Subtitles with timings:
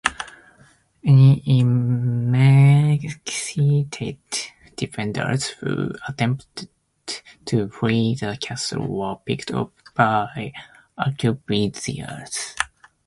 [1.05, 4.17] Any emaciated
[4.75, 6.69] defenders who attempted
[7.45, 10.53] to flee the castle were picked off by
[10.97, 12.55] arquebusiers.